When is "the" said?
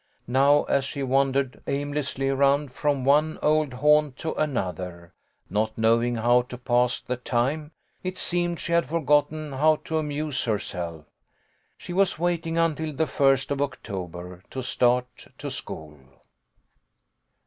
6.99-7.17, 12.93-13.05